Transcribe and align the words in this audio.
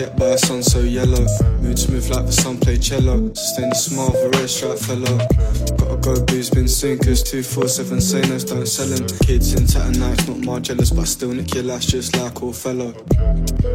Kept 0.00 0.18
by 0.18 0.28
a 0.28 0.38
sun 0.38 0.62
so 0.62 0.80
yellow. 0.80 1.26
Mood 1.60 1.78
smooth 1.78 2.08
like 2.08 2.24
the 2.24 2.32
sun 2.32 2.56
play 2.56 2.78
cello. 2.78 3.34
Sustain 3.34 3.68
the 3.68 3.74
smile 3.74 4.08
of 4.08 4.14
a 4.14 4.28
red 4.30 4.48
stripe 4.48 4.78
fellow. 4.78 5.18
Gotta 5.76 5.96
go, 6.00 6.24
booze 6.24 6.48
been 6.48 6.68
sinkers. 6.68 7.22
247 7.22 8.00
sailors 8.00 8.44
don't 8.44 8.66
sell 8.66 8.86
them. 8.88 9.06
Kids 9.26 9.52
in 9.52 9.66
tattered 9.66 9.98
knives, 9.98 10.26
not 10.26 10.38
more 10.38 10.58
jealous, 10.60 10.90
but 10.90 11.06
still 11.06 11.34
nick 11.34 11.52
your 11.52 11.64
lash 11.64 11.86
just 11.86 12.16
like 12.16 12.42
all 12.42 12.54
fellow. 12.54 12.94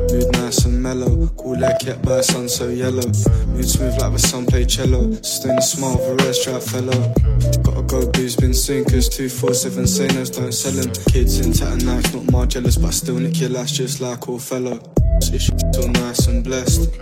Mood 0.09 0.31
nice 0.33 0.65
and 0.65 0.81
mellow. 0.81 1.27
Cool 1.37 1.59
like 1.59 1.77
kept 1.77 2.01
by 2.01 2.17
a 2.17 2.23
sun 2.23 2.49
so 2.49 2.69
yellow. 2.69 3.05
Mood 3.53 3.69
smooth 3.69 3.93
like 4.01 4.13
the 4.13 4.17
sun 4.17 4.47
play 4.47 4.65
cello. 4.65 5.13
Sustain 5.21 5.55
the 5.55 5.61
smile 5.61 5.93
of 5.93 6.09
a 6.09 6.15
red 6.25 6.33
stripe 6.33 6.63
fellow. 6.63 7.13
Gotta 7.61 7.83
go, 7.83 8.09
booze 8.09 8.35
been 8.35 8.55
sinkers. 8.55 9.09
247 9.09 9.85
sailors 9.85 10.31
don't 10.31 10.51
sell 10.51 10.73
them. 10.73 10.91
Kids 11.13 11.37
in 11.39 11.53
tattered 11.53 11.85
knives, 11.85 12.15
not 12.15 12.31
more 12.31 12.47
jealous, 12.47 12.77
but 12.77 12.95
still 12.95 13.19
nick 13.19 13.39
your 13.39 13.51
lash 13.51 13.73
just 13.73 14.01
like 14.01 14.27
all 14.27 14.39
fellow. 14.39 14.81
So 15.21 15.87
nice 15.87 16.27
and 16.27 16.43
blessed. 16.43 16.99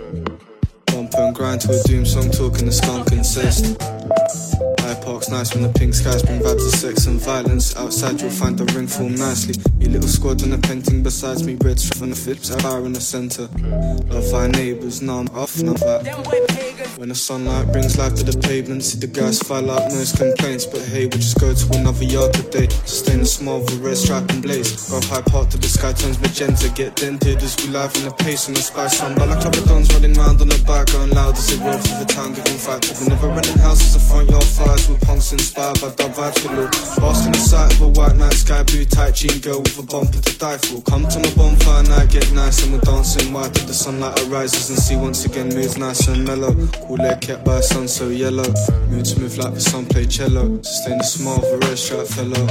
Bump 0.87 1.13
and 1.15 1.35
grind 1.35 1.61
to 1.61 1.71
a 1.71 1.83
doom 1.83 2.05
song, 2.05 2.31
talking 2.31 2.65
the 2.65 2.71
skunk 2.71 3.11
incest. 3.11 3.81
High 3.81 3.92
Park's 5.13 5.29
nice 5.29 5.53
when 5.53 5.61
the 5.61 5.69
pink 5.69 5.93
skies 5.93 6.23
bring 6.23 6.39
vibes 6.39 6.65
of 6.65 6.73
sex 6.73 7.05
and 7.05 7.21
violence. 7.21 7.75
Outside 7.75 8.19
you'll 8.19 8.31
find 8.31 8.57
the 8.57 8.65
ring 8.73 8.87
form 8.87 9.13
nicely. 9.13 9.53
Your 9.77 9.91
little 9.91 10.09
squad 10.09 10.41
on 10.41 10.53
a 10.53 10.57
painting 10.57 11.03
besides 11.03 11.45
me, 11.45 11.55
red 11.61 11.79
strap 11.79 12.01
on 12.01 12.09
the 12.09 12.15
flips, 12.15 12.49
fire 12.63 12.83
in 12.83 12.93
the 12.93 12.99
center. 12.99 13.47
Love 14.09 14.33
our 14.33 14.47
neighbors, 14.47 15.03
now 15.03 15.19
I'm 15.19 15.27
off, 15.29 15.61
now 15.61 15.73
that. 15.73 16.73
When 16.97 17.09
the 17.09 17.15
sunlight 17.15 17.71
brings 17.71 17.97
life 17.97 18.15
to 18.15 18.23
the 18.23 18.37
pavement, 18.37 18.83
see 18.83 18.97
the 18.97 19.07
guys 19.07 19.37
file 19.39 19.69
out 19.69 19.91
noise 19.91 20.13
complaints. 20.13 20.65
But 20.65 20.81
hey, 20.81 21.05
we 21.05 21.17
just 21.21 21.39
go 21.39 21.53
to 21.53 21.65
another 21.77 22.05
yard 22.05 22.33
today. 22.33 22.69
Sustain 22.85 23.21
a 23.21 23.25
small 23.25 23.61
with 23.61 23.81
red 23.81 23.97
stripe 23.97 24.29
and 24.31 24.41
blaze. 24.41 24.89
Go 24.89 25.01
high 25.13 25.21
part 25.21 25.51
to 25.51 25.57
the 25.57 25.67
sky 25.67 25.93
turns 25.93 26.19
magenta. 26.21 26.69
Get 26.73 26.95
dented 26.95 27.41
as 27.43 27.57
we 27.61 27.69
live 27.69 27.93
in 27.97 28.05
the 28.05 28.15
pace 28.23 28.47
on 28.47 28.53
the 28.53 28.61
spice. 28.61 29.01
But 29.01 29.27
like 29.27 29.43
couple 29.43 29.65
dons 29.65 29.93
running 29.93 30.13
round 30.13 30.41
on 30.41 30.49
the 30.49 30.63
back, 30.65 30.87
going 30.93 31.11
loud 31.11 31.35
as 31.35 31.51
it 31.51 31.59
roll 31.59 31.77
through 31.77 31.99
the 31.99 32.09
town, 32.09 32.33
giving 32.33 32.57
fight 32.57 32.81
to 32.83 32.93
the 32.93 33.09
never 33.09 33.27
running 33.27 33.57
houses. 33.59 33.93
The 33.93 33.99
front 33.99 34.29
yard 34.29 34.45
fires 34.45 34.87
with 34.87 35.02
punks 35.05 35.31
inspired 35.31 35.79
by 35.81 35.89
dub 35.95 36.11
vibes 36.13 36.39
galore. 36.43 36.69
Basking 36.99 37.31
the 37.31 37.39
sight 37.39 37.73
of 37.73 37.81
a 37.81 37.87
white 37.89 38.15
night, 38.15 38.33
sky 38.33 38.63
blue 38.63 38.85
tight 38.85 39.15
jean 39.15 39.39
girl 39.39 39.59
with 39.59 39.79
a 39.79 39.83
bumper 39.83 40.19
to 40.19 40.37
die 40.37 40.57
for. 40.57 40.81
Come 40.83 41.07
to 41.07 41.19
my 41.19 41.31
bonfire 41.35 41.83
night, 41.83 42.09
get 42.09 42.31
nice 42.33 42.63
and 42.63 42.73
we're 42.73 42.81
dancing 42.81 43.33
white 43.33 43.53
till 43.53 43.67
the 43.67 43.73
sunlight 43.73 44.19
arises 44.23 44.69
and 44.69 44.79
see 44.79 44.95
once 44.95 45.25
again 45.25 45.49
moves 45.49 45.77
nice 45.77 46.07
and 46.07 46.25
mellow. 46.25 46.53
Cool 46.87 46.97
leg 46.97 47.21
kept 47.21 47.43
by 47.43 47.59
sun 47.59 47.87
so 47.87 48.09
yellow. 48.09 48.47
Mood 48.89 49.07
smooth 49.07 49.37
like 49.37 49.53
the 49.53 49.61
sun 49.61 49.85
play 49.85 50.05
cello. 50.05 50.61
Sustain 50.61 50.97
the 50.97 51.03
smile 51.03 51.37
of 51.37 51.43
a 51.43 51.57
red 51.67 51.77
stripe 51.77 52.07
fellow. 52.07 52.45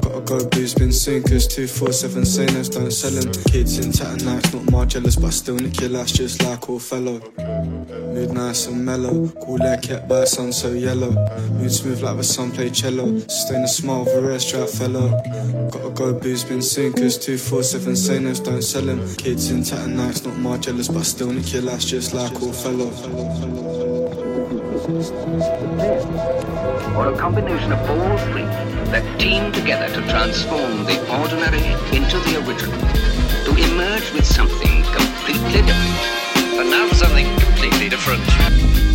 Gotta 0.00 0.20
go 0.22 0.48
blues 0.48 0.74
been 0.74 0.92
sinkers. 0.92 1.46
247 1.46 2.24
sailors 2.24 2.68
don't 2.68 2.92
sell 2.92 3.10
them. 3.10 3.32
Kids 3.50 3.78
in 3.78 3.92
tattered 3.92 4.24
knives, 4.24 4.52
not 4.54 4.70
more 4.70 4.86
jealous, 4.86 5.16
but 5.16 5.32
still 5.32 5.56
nick 5.56 5.80
your 5.80 5.90
lash 5.90 6.12
just 6.12 6.42
like 6.42 6.68
all 6.68 6.78
fellow. 6.78 7.20
Mood 7.38 8.32
nice 8.32 8.66
and 8.66 8.84
mellow. 8.84 9.28
Cool 9.44 9.56
leg 9.58 9.82
kept 9.82 10.08
by 10.08 10.24
sun 10.24 10.52
so 10.52 10.72
yellow. 10.72 11.10
Mood 11.58 11.72
smooth 11.78 12.02
like 12.02 12.16
the 12.16 12.24
sun 12.24 12.50
play 12.50 12.70
cello. 12.70 13.06
Sustain 13.20 13.62
the 13.62 13.68
smile 13.68 14.02
of 14.02 14.08
a 14.08 14.20
red 14.20 14.40
stripe 14.40 14.68
fellow. 14.68 15.08
Gotta 15.70 15.90
go 15.90 16.12
blues 16.12 16.42
been 16.42 16.60
sinkers. 16.60 17.16
247 17.18 17.94
sailors 17.94 18.40
don't 18.40 18.62
sell 18.62 18.82
them. 18.82 18.98
Kids 19.16 19.50
in 19.50 19.62
tattered 19.62 19.94
knives, 19.94 20.26
not 20.26 20.36
more 20.38 20.58
jealous, 20.58 20.88
but 20.88 21.04
still 21.04 21.30
nick 21.30 21.52
your 21.52 21.62
lash 21.62 21.84
just 21.84 22.14
like 22.14 22.34
all 22.42 22.52
fellow. 22.52 22.90
or 26.98 27.14
a 27.14 27.16
combination 27.16 27.70
of 27.70 27.78
all 27.90 28.18
three 28.26 28.48
that 28.90 29.04
team 29.20 29.52
together 29.52 29.86
to 29.94 30.00
transform 30.08 30.84
the 30.84 30.98
ordinary 31.20 31.62
into 31.94 32.18
the 32.26 32.42
original, 32.42 32.80
to 33.46 33.52
emerge 33.54 34.10
with 34.12 34.26
something 34.26 34.82
completely 34.98 35.62
different. 35.62 36.58
And 36.58 36.70
now 36.70 36.88
something 36.90 37.26
completely 37.38 37.88
different. 37.88 38.87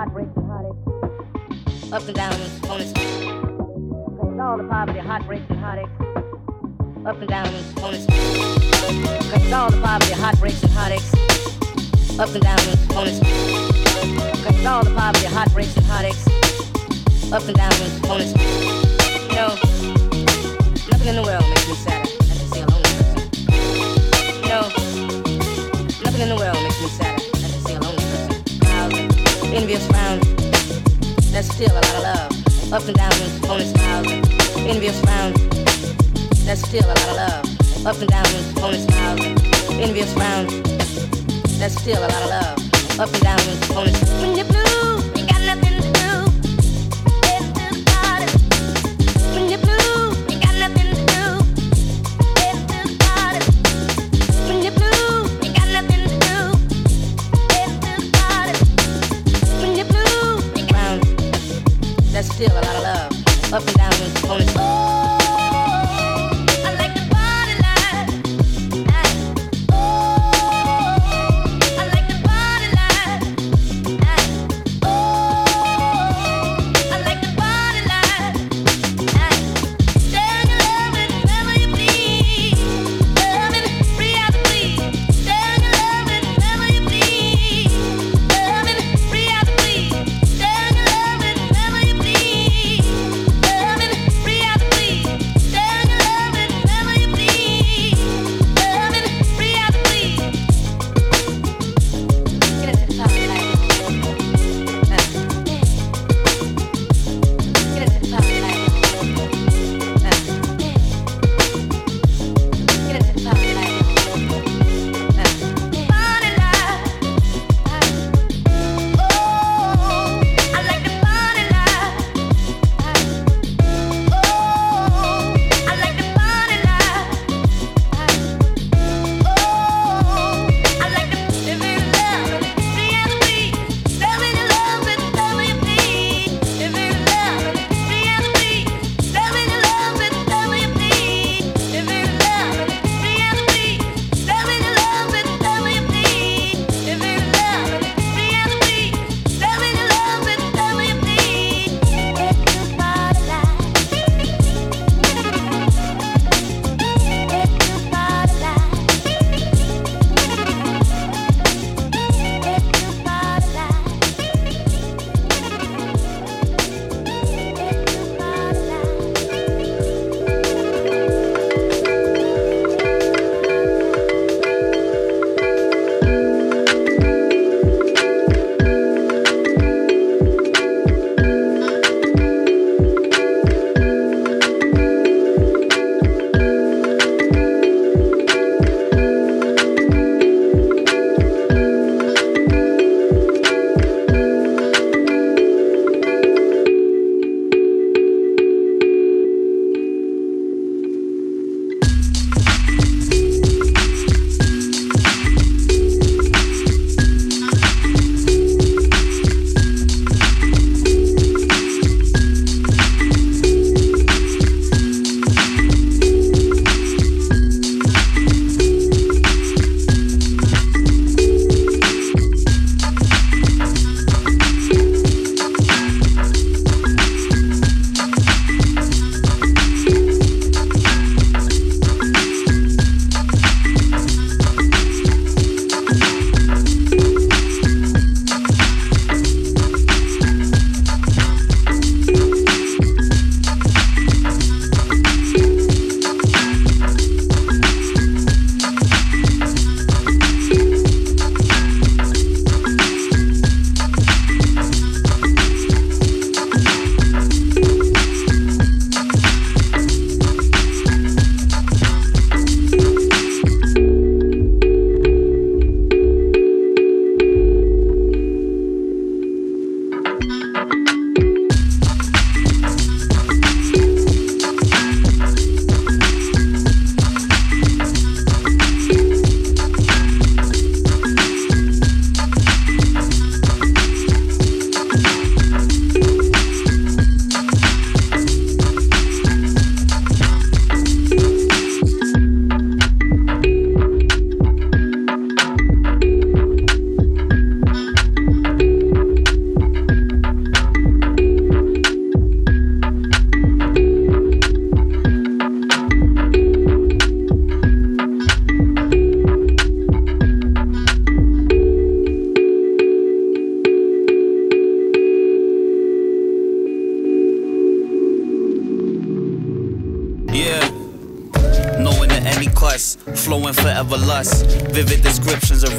heartbreaking 0.00 0.48
heartache. 0.48 1.92
Ups 1.92 2.06
and 2.06 2.16
downs, 2.16 2.60
bonus. 2.60 2.90
Cause 2.94 4.40
all 4.40 4.56
the 4.56 4.64
poverty, 4.64 4.98
heartbreaking 4.98 5.56
heartache. 5.58 5.90
Ups 7.04 7.20
and 7.20 7.28
downs, 7.28 7.74
bonus. 7.74 8.06
Cause 8.06 9.52
all 9.52 9.70
the 9.70 9.78
poverty, 9.82 10.12
heartbreaks 10.12 10.62
and 10.62 10.72
heartaches. 10.72 11.12
Ups 12.18 12.34
and 12.34 12.42
downs, 12.42 12.86
bonus. 12.86 13.20
Cause 14.42 14.64
all 14.64 14.82
the 14.82 14.94
poverty, 14.96 15.26
heartbreaks 15.26 15.76
and 15.76 15.84
heartaches. 15.84 16.26
Ups 17.30 17.48
and 17.48 17.56
downs, 17.58 18.00
bonus. 18.00 18.32
You 19.28 19.36
know, 19.36 19.52
nothing 20.90 21.08
in 21.08 21.16
the 21.16 21.22
world 21.22 21.44
makes 21.50 21.68
me 21.68 21.74
sadder 21.74 22.08
than 22.24 22.38
to 22.38 22.46
see 22.48 22.60
a 22.60 22.66
lonely 22.72 22.88
person. 22.96 23.20
You 24.40 24.48
know, 24.48 24.64
nothing 26.04 26.22
in 26.22 26.28
the 26.30 26.36
world 26.36 26.56
makes 26.62 26.80
me 26.80 26.88
sadder 26.88 27.19
envious 29.52 29.86
frown. 29.88 30.20
That's 31.32 31.48
still 31.54 31.72
a 31.72 31.74
lot 31.74 31.94
of 31.94 32.02
love. 32.02 32.72
Up 32.72 32.84
and 32.86 32.96
down, 32.96 33.10
downs, 33.10 33.38
phony 33.46 33.64
smiles. 33.64 34.06
Envious 34.56 35.00
frown. 35.00 35.32
That's 36.46 36.62
still 36.62 36.84
a 36.84 36.94
lot 36.94 37.08
of 37.08 37.16
love. 37.16 37.86
Up 37.86 37.98
and 37.98 38.08
down, 38.08 38.24
downs, 38.24 38.52
phony 38.52 38.78
smiles. 38.78 39.20
Envious 39.70 40.12
frown. 40.14 40.46
That's 41.58 41.80
still 41.80 41.98
a 41.98 42.08
lot 42.08 42.22
of 42.22 42.30
love. 42.30 43.00
Up 43.00 43.12
and 43.12 43.22
down, 43.22 43.38
downs, 43.38 43.66
phony 43.66 43.92
smiles. 43.92 44.49
That's 62.40 62.79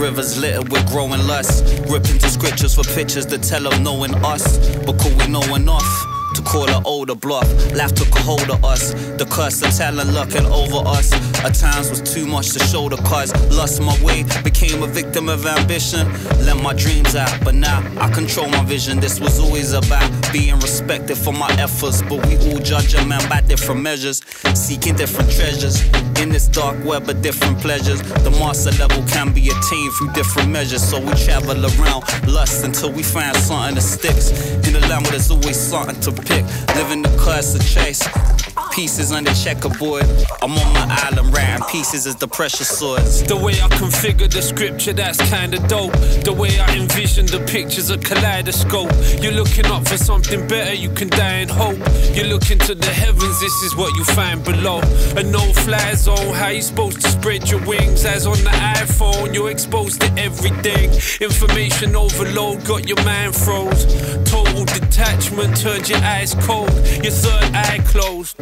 rivers 0.02 0.38
littered 0.38 0.70
with 0.70 0.86
growing 0.88 1.26
lust. 1.28 1.64
Ripping 1.88 2.18
to 2.20 2.30
scriptures 2.30 2.76
for 2.76 2.84
pictures 2.84 3.26
that 3.28 3.44
tell 3.44 3.68
of 3.68 3.80
knowing 3.82 4.14
us. 4.26 4.58
But 4.86 4.98
could 5.00 5.18
we 5.18 5.28
know 5.28 5.44
enough? 5.56 5.88
To 6.36 6.42
call 6.42 6.68
her 6.68 6.82
older 6.86 7.16
bluff, 7.16 7.48
life 7.76 7.94
took 7.94 8.10
a 8.16 8.22
hold 8.22 8.50
of 8.50 8.64
us. 8.64 8.94
The 9.20 9.28
curse 9.30 9.62
of 9.62 9.76
talent 9.76 10.14
looking 10.14 10.46
over 10.46 10.88
us. 10.88 11.12
At 11.44 11.56
times 11.56 11.90
was 11.90 12.02
too 12.02 12.28
much 12.28 12.52
to 12.52 12.60
shoulder, 12.60 12.98
cause 12.98 13.34
lost 13.50 13.82
my 13.82 13.98
way, 14.04 14.24
became 14.44 14.84
a 14.84 14.88
victim 14.88 15.28
of 15.28 15.46
ambition. 15.46 16.08
Let 16.46 16.62
my 16.62 16.74
dreams 16.74 17.16
out, 17.16 17.36
but 17.44 17.56
now 17.56 17.80
I 18.00 18.12
control 18.12 18.48
my 18.48 18.64
vision. 18.64 19.00
This 19.00 19.20
was 19.20 19.40
always 19.40 19.74
about 19.74 20.10
being 20.32 20.56
respected 20.56 21.18
for 21.18 21.34
my 21.34 21.50
efforts, 21.58 22.04
but 22.04 22.24
we 22.28 22.38
all 22.38 22.60
judge 22.60 22.94
a 22.94 23.04
man 23.06 23.28
by 23.28 23.42
different 23.42 23.82
measures, 23.82 24.22
seeking 24.54 24.96
different 24.96 25.32
treasures. 25.32 25.82
In 26.22 26.30
this 26.30 26.48
dark 26.48 26.78
web 26.86 27.10
of 27.10 27.24
different 27.24 27.58
pleasures, 27.60 28.04
the 28.24 28.30
master 28.40 28.72
level 28.74 29.04
can 29.08 29.34
be 29.34 29.50
attained 29.50 29.94
through 29.94 30.14
different 30.14 30.50
measures. 30.50 30.84
So 30.88 31.00
we 31.00 31.14
travel 31.16 31.58
around 31.66 32.04
lust 32.28 32.64
until 32.64 32.92
we 32.92 33.02
find 33.02 33.36
something 33.36 33.76
that 33.76 33.82
sticks. 33.82 34.30
In 34.68 34.74
the 34.74 34.82
land 34.82 35.04
where 35.04 35.14
there's 35.14 35.32
always 35.32 35.60
something 35.60 36.00
to 36.02 36.12
pick, 36.12 36.46
living 36.76 37.02
the 37.02 37.10
curse 37.20 37.56
of 37.56 37.66
chase. 37.66 38.51
Pieces 38.72 39.12
on 39.12 39.26
the 39.26 39.34
checkerboard. 39.34 40.06
I'm 40.42 40.52
on 40.52 40.74
my 40.74 40.88
island 41.04 41.36
writing 41.36 41.64
pieces 41.68 42.08
as 42.08 42.16
the 42.16 42.28
precious 42.28 42.70
swords. 42.70 43.22
The 43.22 43.36
way 43.36 43.54
I 43.54 43.68
configure 43.68 44.32
the 44.32 44.42
scripture, 44.42 44.94
that's 44.94 45.20
kinda 45.30 45.60
dope. 45.68 45.92
The 46.24 46.32
way 46.32 46.58
I 46.58 46.76
envision 46.78 47.26
the 47.26 47.42
pictures, 47.42 47.90
a 47.90 47.98
kaleidoscope. 47.98 48.92
You're 49.22 49.34
looking 49.34 49.66
up 49.66 49.88
for 49.88 49.98
something 49.98 50.48
better, 50.48 50.74
you 50.74 50.90
can 50.90 51.10
die 51.10 51.40
in 51.40 51.50
hope. 51.50 51.80
You 52.16 52.24
look 52.24 52.50
into 52.50 52.74
the 52.74 52.94
heavens, 53.04 53.40
this 53.42 53.54
is 53.62 53.76
what 53.76 53.94
you 53.98 54.06
find 54.06 54.42
below. 54.44 54.80
A 55.18 55.24
no 55.24 55.52
fly 55.66 55.94
zone, 55.96 56.34
how 56.34 56.50
you 56.50 56.62
supposed 56.62 57.02
to 57.02 57.10
spread 57.10 57.50
your 57.52 57.62
wings? 57.66 58.06
As 58.06 58.26
on 58.26 58.38
the 58.44 58.52
iPhone, 58.52 59.34
you're 59.34 59.52
exposed 59.52 60.00
to 60.02 60.10
everything. 60.18 60.90
Information 61.20 61.96
overload, 61.96 62.64
got 62.66 62.88
your 62.88 63.02
mind 63.04 63.36
froze. 63.36 63.86
Total 64.24 64.64
detachment 64.64 65.58
turned 65.58 65.90
your 65.90 66.00
eyes 66.00 66.36
cold, 66.42 66.72
your 67.04 67.12
third 67.12 67.54
eye 67.54 67.80
closed 67.86 68.38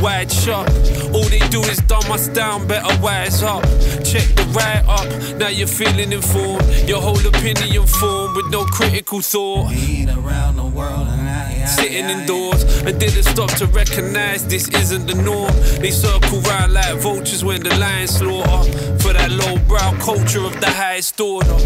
wide 0.00 0.30
shut. 0.30 0.68
All 1.14 1.24
they 1.24 1.40
do 1.48 1.60
is 1.62 1.78
dumb 1.78 2.10
us 2.10 2.28
down, 2.28 2.66
better 2.66 2.94
wise 3.02 3.42
up. 3.42 3.62
Check 4.04 4.26
the 4.36 4.44
right 4.52 4.84
up, 4.86 5.08
now 5.38 5.48
you're 5.48 5.66
feeling 5.66 6.12
informed. 6.12 6.64
Your 6.88 7.00
whole 7.00 7.26
opinion 7.26 7.86
formed 7.86 8.36
with 8.36 8.50
no 8.50 8.64
critical 8.64 9.20
thought. 9.20 9.72
around 9.72 10.56
the 10.56 10.66
world 10.66 11.08
and 11.08 11.28
I, 11.28 11.64
Sitting 11.64 12.10
indoors 12.10 12.62
and 12.84 12.98
didn't 13.00 13.24
stop 13.24 13.50
to 13.54 13.66
recognize 13.66 14.46
this 14.46 14.68
isn't 14.68 15.06
the 15.06 15.14
norm. 15.14 15.52
They 15.80 15.90
circle 15.90 16.40
round 16.40 16.74
like 16.74 16.96
vultures 16.96 17.42
when 17.44 17.62
the 17.62 17.74
lions 17.76 18.18
slaughter. 18.18 18.70
For 18.98 19.12
that 19.12 19.30
low 19.30 19.56
brow 19.66 19.92
culture 19.98 20.44
of 20.44 20.60
the 20.60 20.70
highest 20.70 21.18
order. 21.20 21.56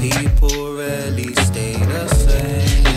People 0.00 0.76
rarely 0.76 1.34
stay 1.34 1.76
the 1.76 2.08
same. 2.08 2.87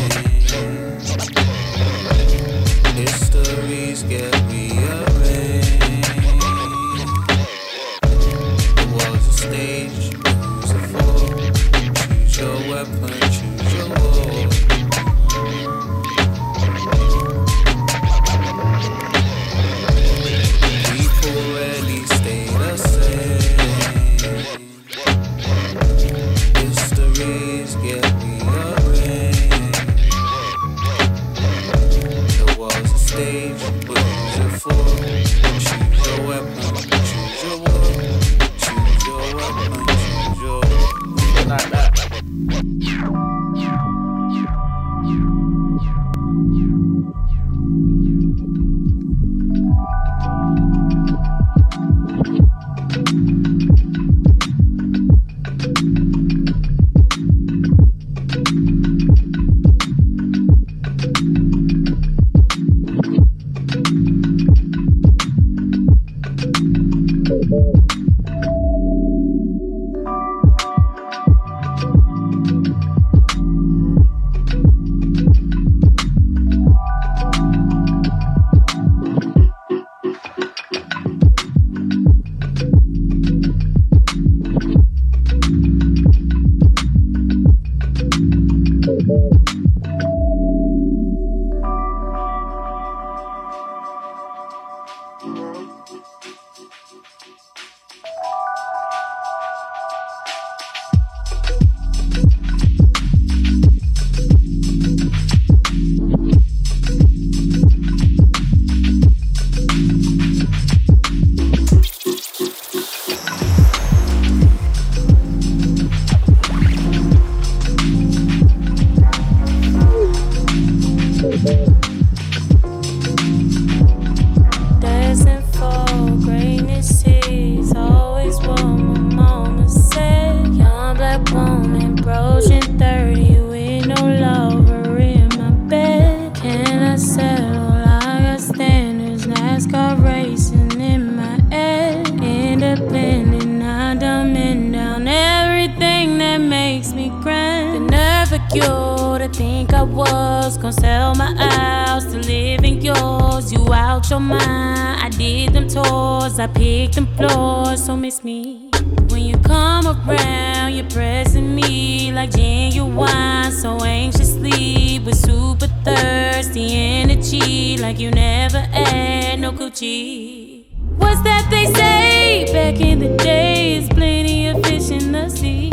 Tours, 156.32 156.40
I 156.40 156.48
picked 156.48 156.96
them 156.96 157.08
floors, 157.16 157.86
so 157.86 157.96
miss 157.96 158.24
me. 158.24 158.70
When 159.10 159.24
you 159.24 159.38
come 159.38 159.88
around, 159.88 160.74
you're 160.74 160.90
pressing 160.90 161.56
me 161.56 162.12
like 162.14 162.32
genuine, 162.32 163.52
so 163.52 163.78
anxiously, 163.84 165.00
but 165.00 165.16
super 165.16 165.68
thirsty 165.84 166.74
energy, 166.74 167.78
like 167.78 168.00
you 168.00 168.12
never 168.12 168.60
had 168.60 169.40
no 169.40 169.52
Gucci. 169.52 170.66
What's 170.98 171.22
that 171.24 171.48
they 171.50 171.66
say 171.74 172.46
back 172.54 172.80
in 172.80 173.00
the 173.00 173.18
days? 173.18 173.90
Plenty 173.90 174.48
of 174.48 174.64
fish 174.64 174.90
in 174.90 175.12
the 175.12 175.30
sea. 175.30 175.72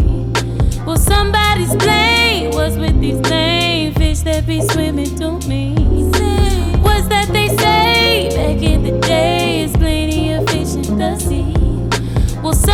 Well, 0.86 0.96
somebody's 0.96 1.74
blame 1.76 2.50
was 2.52 2.76
with 2.78 2.98
these 3.00 3.20
lame 3.30 3.94
fish 3.94 4.20
that 4.20 4.46
be 4.46 4.62
swimming 4.68 5.14
to 5.16 5.38
me. 5.48 5.67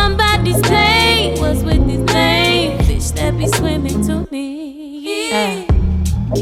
Somebody's 0.05 0.61
blame 0.61 1.39
was 1.39 1.63
with 1.63 1.87
these 1.87 2.05
name. 2.13 2.77
fish 2.85 3.09
that 3.11 3.35
be 3.37 3.47
swimming 3.47 4.05
to 4.05 4.27
me. 4.31 5.29
Yeah. 5.29 5.65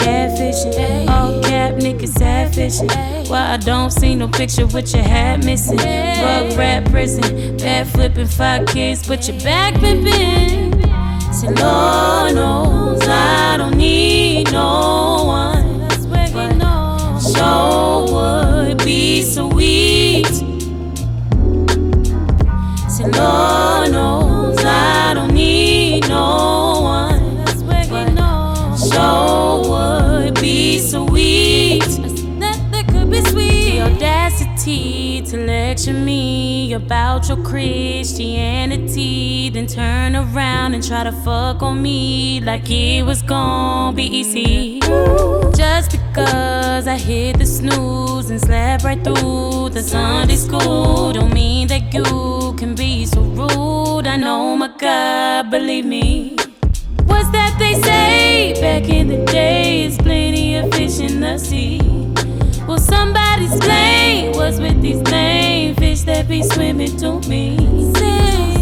Catfishing, 0.03 1.07
all 1.09 1.41
cap 1.43 1.76
niggas 1.76 2.14
sad 2.18 2.53
fishing. 2.53 2.89
Why 3.30 3.53
I 3.53 3.57
don't 3.57 3.91
see 3.91 4.16
no 4.16 4.28
picture 4.28 4.68
with 4.68 4.93
your 4.93 5.03
hat 5.03 5.45
missing. 5.45 5.78
Rug 5.78 6.57
rat 6.57 6.89
prison, 6.91 7.57
bad 7.57 7.88
flipping 7.88 8.28
five 8.28 8.68
kids, 8.68 9.07
but 9.07 9.28
your 9.28 9.39
back 9.41 9.80
been 9.80 10.03
bent. 10.03 10.84
See, 11.34 11.47
Lord 11.47 12.36
knows 12.36 13.01
I 13.07 13.55
don't 13.57 13.78
need 13.78 14.51
no 14.51 15.24
one. 15.26 15.80
But 16.11 17.22
sure 17.22 18.07
would 18.14 18.84
be 18.84 19.22
sweet 19.22 20.53
Lord 23.24 24.60
I 24.66 25.14
don't 25.14 25.34
need 25.34 26.08
no 26.10 26.82
one. 26.82 27.48
So 28.78 29.62
would 29.70 30.36
be 30.42 30.80
sweet. 30.80 31.84
The 33.34 33.82
audacity 33.82 35.03
to 35.34 35.40
lecture 35.40 35.94
me 35.94 36.74
about 36.74 37.28
your 37.28 37.44
Christianity. 37.44 39.50
Then 39.50 39.66
turn 39.66 40.16
around 40.16 40.76
and 40.76 40.88
try 40.88 41.04
to 41.04 41.12
fuck 41.12 41.64
on 41.64 41.82
me 41.82 42.40
like 42.42 42.70
it 42.70 43.04
was 43.04 43.24
gonna 43.24 43.96
be 43.96 44.04
easy. 44.04 44.80
Just 45.56 45.92
because 45.92 46.88
I 46.88 47.00
hit 47.00 47.40
the 47.40 47.48
snooze 47.48 48.30
and 48.30 48.40
slept 48.40 48.84
right 48.84 49.04
through 49.04 49.70
the 49.70 49.82
Sunday 49.82 50.36
school, 50.36 51.14
don't 51.14 51.34
mean 51.34 51.68
that 51.70 51.92
you 51.92 52.54
can 52.60 52.76
be 52.76 53.08
so 53.08 53.22
rude. 53.22 54.06
I 54.06 54.18
know 54.18 54.56
my 54.56 54.68
God, 54.78 55.50
believe 55.50 55.86
me. 55.86 56.36
What's 57.08 57.32
that 57.32 57.56
they 57.58 57.74
say 57.82 58.54
back 58.62 58.88
in 58.88 59.08
the 59.08 59.26
days? 59.26 59.98
Plenty 59.98 60.58
of 60.58 60.72
fish 60.76 61.00
in 61.00 61.22
the 61.22 61.40
sea. 61.40 61.93
Explain 64.04 64.32
what's 64.34 64.60
with 64.60 64.82
these 64.82 65.01
lame 65.04 65.76
fish 65.76 66.01
that 66.01 66.28
be 66.28 66.43
swimming 66.43 66.97
to 66.97 67.22
me? 67.30 67.56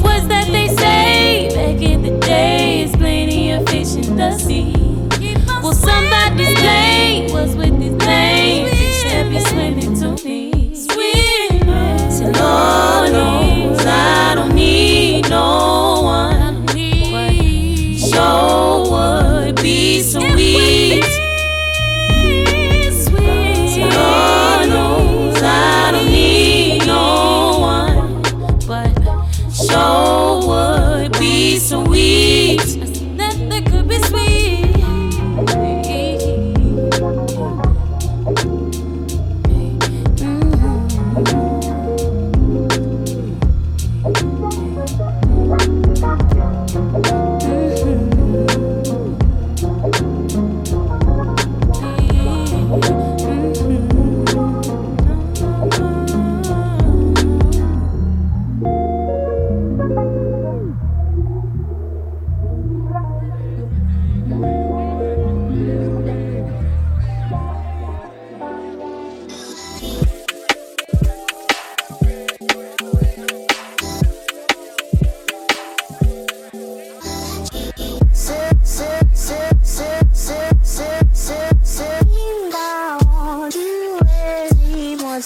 What's 0.04 0.28
that 0.28 0.48
they 0.52 0.68
say 0.68 1.50
back 1.56 1.82
in 1.82 2.04
the 2.04 2.20
days? 2.20 2.96
Plenty 2.96 3.52
of 3.52 3.68
fish 3.68 3.96
in 3.96 4.16
the 4.18 4.38
sea. 4.38 4.74
Will 5.64 5.74
somebody 5.74 6.44
explain 6.44 7.32
what's 7.32 7.56
with 7.56 7.80
these 7.80 7.94
lame 8.06 8.70
fish 8.70 9.04
that 9.04 9.30
be 9.32 9.40
swimming 9.40 10.00
to 10.00 10.24
me? 10.24 10.76
Swimming. 10.76 12.38
Lord 12.38 12.91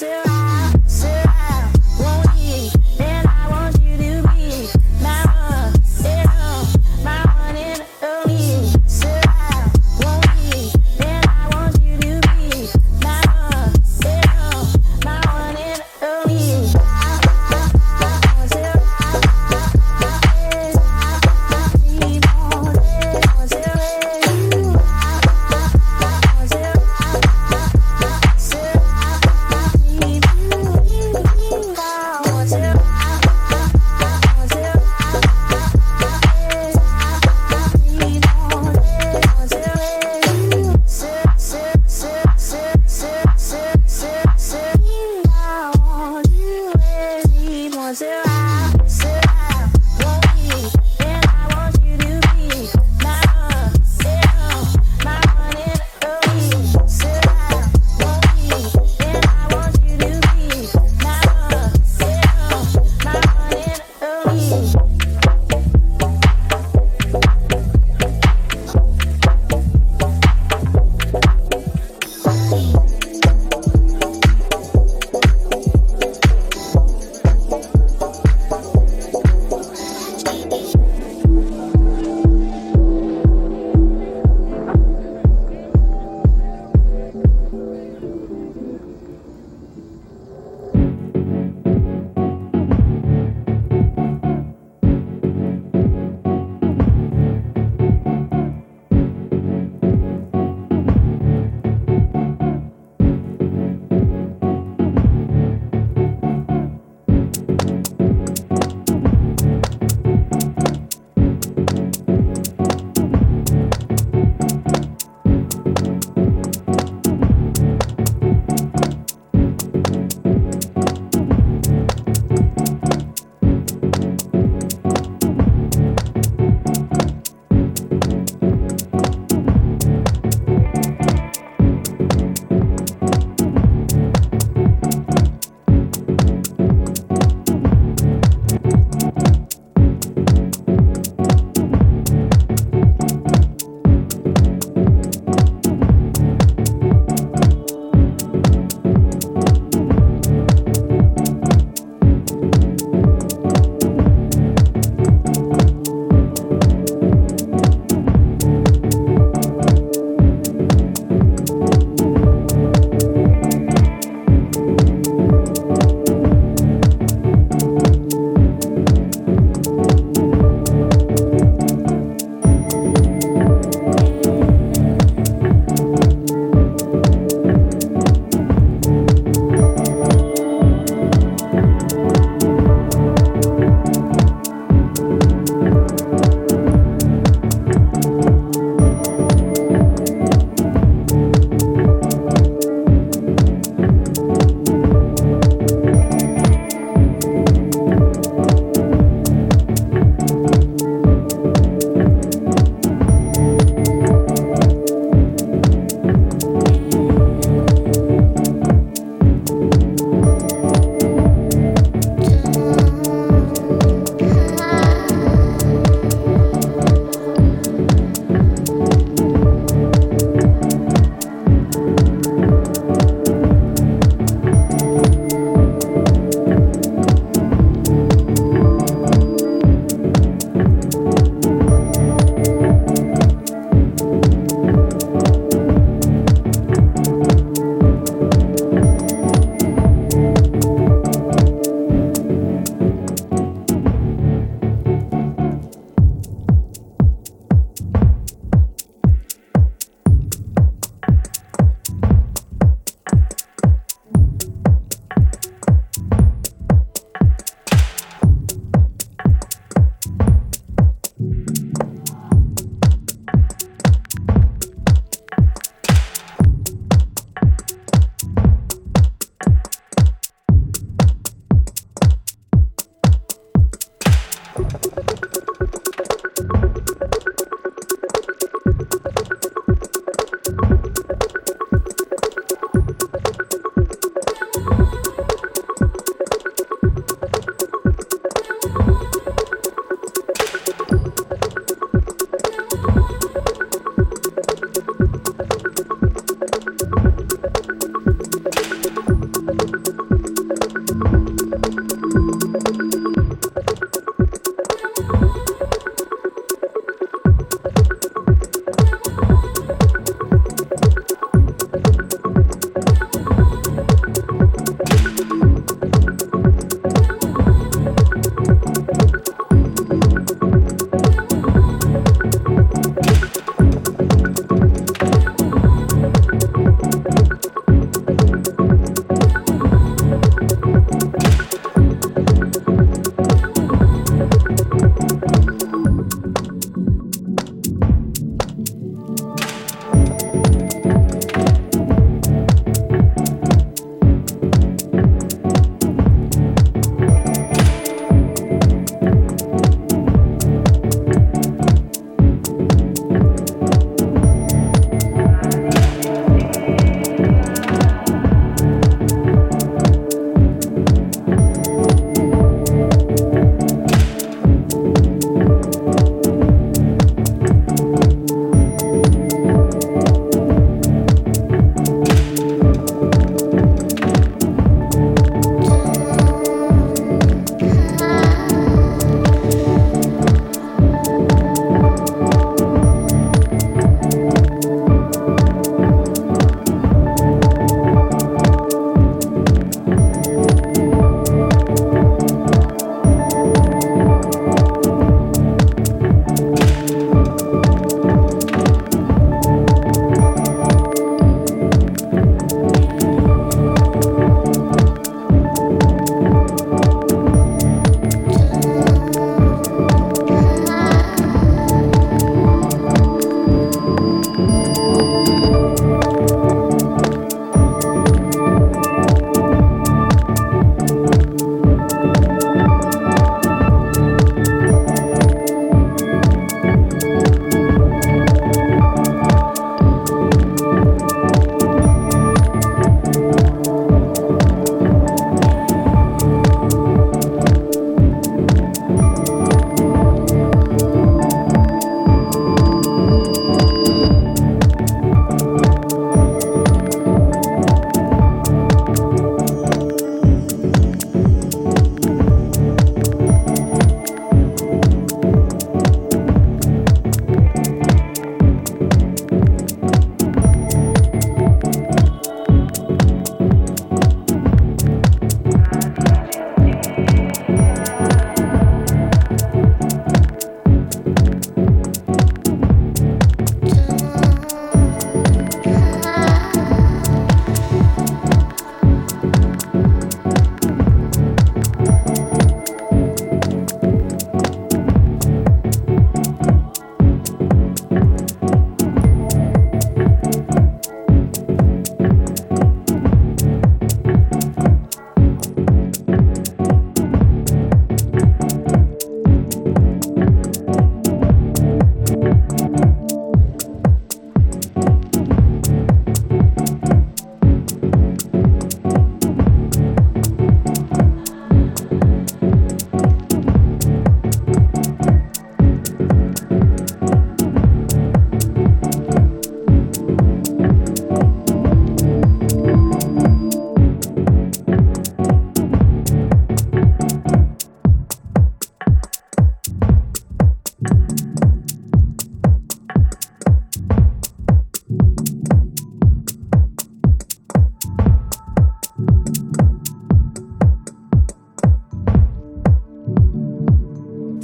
I. 0.04 0.35